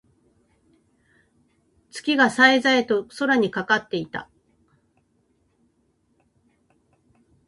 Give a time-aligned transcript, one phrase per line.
[1.91, 4.27] 月が冴え冴えと空にかかっていた。